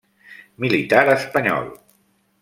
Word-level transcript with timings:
Militar 0.63 1.11
espanyol. 1.15 1.69